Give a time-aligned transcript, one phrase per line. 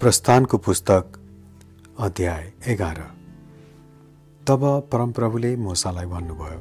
[0.00, 1.04] प्रस्थानको पुस्तक
[1.98, 2.98] अध्याय एघार।
[4.48, 4.62] तब
[4.92, 6.60] परमप्रभुले मोसालाई भन्नुभयो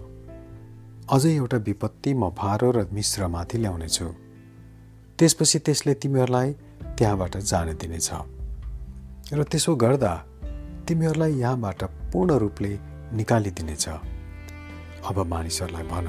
[1.09, 4.07] अझै एउटा विपत्ति म फारो र मिश्रमाथि ल्याउनेछु।
[5.19, 6.51] त्यसपछि त्यसले तिमीहरूलाई
[6.99, 8.09] त्यहाँबाट जान दिनेछ।
[9.33, 10.13] र त्यसो गर्दा
[10.87, 12.71] तिमीहरूलाई यहाँबाट पूर्ण रूपले
[13.15, 13.85] निकालिदिनेछ।
[15.07, 16.07] अब मानिसहरूलाई भन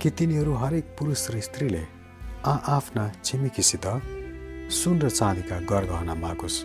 [0.00, 1.84] कि तिनीहरू हरेक पुरुष र स्त्रीले
[2.46, 3.86] आ आफ्ना छिमेकीसित
[4.66, 6.62] सुन र चाँदीका गरगहना मागोस्।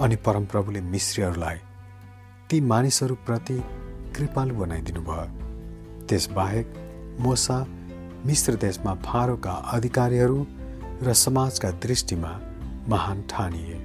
[0.00, 1.58] अनि परमप्रभुले मिश्रीहरूलाई
[2.50, 3.58] ती मानिसहरूप्रति
[4.16, 5.26] कृपालु बनाइदिनु भयो
[6.06, 6.66] त्यसबाहेक
[7.20, 7.58] मोसा
[8.26, 10.46] मिश्र देशमा फारोका अधिकारीहरू
[11.02, 12.32] र समाजका दृष्टिमा
[12.88, 13.78] महान ठानिए।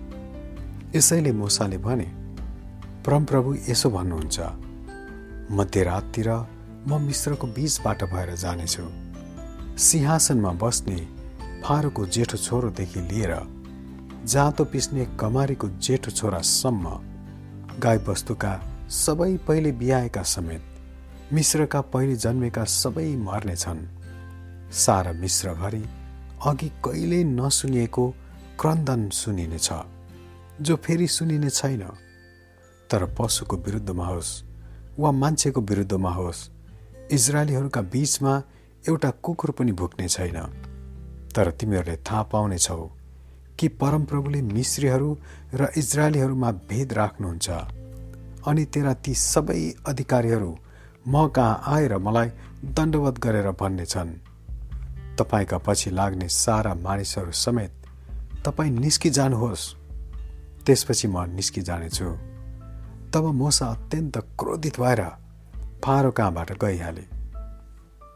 [0.95, 2.09] यसैले मोसाले भने
[3.05, 4.39] परमप्रभु यसो भन्नुहुन्छ
[5.57, 6.29] मध्यराततिर
[6.87, 8.83] म मिश्रको बीचबाट भएर जानेछु।
[9.77, 11.16] सिंहासनमा बस्ने
[11.63, 13.33] फारोको जेठो छोरोदेखि लिएर
[14.25, 16.85] जाँतो पिस्ने कमारीको जेठो छोरासम्म
[17.79, 18.53] गाईबस्तुका
[18.91, 23.81] सबै पहिले बिहाएका समेत मिश्रका पहिले जन्मेका सबै मर्नेछन्।
[24.73, 25.83] सारा मिश्रभरि
[26.45, 28.05] अघि कहिल्यै नसुनिएको
[28.59, 29.69] क्रन्दन सुनिनेछ
[30.61, 31.83] जो फेरि सुनिने छैन।
[32.89, 34.31] तर पशुको विरुद्धमा होस्
[34.99, 36.47] वा मान्छेको विरुद्धमा होस्
[37.11, 38.33] इजरायलीहरूका बीचमा
[38.89, 40.37] एउटा कुकुर पनि भुक्ने छैन।
[41.37, 42.89] तर तिमीहरूले थाहा पाउनेछौ
[43.59, 45.17] कि परमप्रभुले मिश्रीहरू
[45.53, 47.49] र इजरायलीहरूमा भेद राख्नुहुन्छ।
[48.47, 50.57] अनि तेरा ती सबै अधिकारीहरू
[51.07, 52.29] म कहाँ आएर मलाई
[52.65, 54.13] दण्डवत गरेर भन्नेछन्।
[55.19, 57.73] तपाईँका पछि लाग्ने सारा मानिसहरू समेत
[58.45, 59.75] तपाईँ निस्किजानुहोस्।
[60.65, 62.09] त्यसपछि म निस्किजानेछु।
[63.13, 65.01] तब मोसा अत्यन्त क्रोधित भएर
[65.83, 67.05] फारो कहाँबाट गइहाले?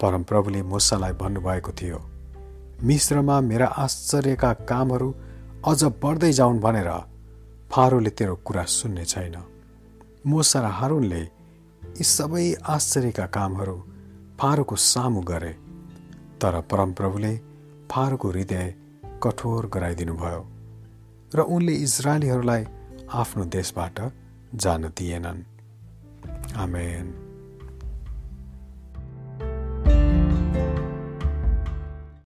[0.02, 2.11] परमप्रभुले मुसालाई भन्नुभएको थियो
[2.84, 5.10] मिश्रमा मेरा आश्चर्यका कामहरू
[5.68, 6.90] अझ बढ्दै जाउन् भनेर
[7.72, 9.36] फारोले तेरो कुरा सुन्ने छैन।
[10.26, 13.78] मोसा र हारुनले यी सबै आश्चर्यका कामहरू
[14.40, 15.54] फारोको सामु गरे।
[16.42, 17.34] तर परमप्रभुले
[17.92, 18.68] फारोको हृदय
[19.24, 20.42] कठोर गराइदिनुभयो
[21.36, 22.64] र उनले इजरायलीहरूलाई
[23.14, 23.98] आफ्नो देशबाट
[24.56, 25.42] जान दिएनन्।
[26.58, 27.31] आमेन।